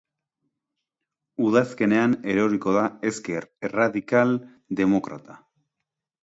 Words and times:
Udazkenean 1.49 2.15
eroriko 2.35 2.73
da 2.77 2.87
ezker 3.11 3.47
erradikal 3.69 4.35
demokrata. 4.81 5.39